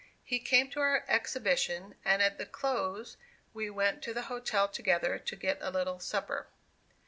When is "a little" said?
5.61-5.99